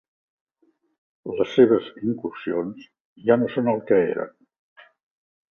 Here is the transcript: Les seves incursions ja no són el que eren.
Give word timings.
Les 1.41 1.51
seves 1.57 1.91
incursions 2.11 2.89
ja 3.29 3.39
no 3.43 3.51
són 3.57 3.73
el 3.75 3.85
que 3.93 4.03
eren. 4.09 4.37